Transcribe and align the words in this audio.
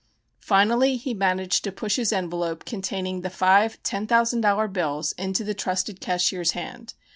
Finally 0.39 0.97
he 0.97 1.13
managed 1.13 1.63
to 1.63 1.71
push 1.71 1.97
his 1.97 2.11
envelope 2.11 2.65
containing 2.65 3.21
the 3.21 3.29
five 3.29 3.77
ten 3.83 4.07
thousand 4.07 4.41
dollar 4.41 4.67
bills 4.67 5.11
into 5.11 5.43
the 5.43 5.53
"trusted 5.53 5.99
cashier's" 6.01 6.53
hand. 6.53 6.95